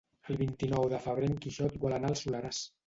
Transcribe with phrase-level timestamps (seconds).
[0.33, 2.67] El vint-i-nou de febrer en Quixot vol anar al Soleràs.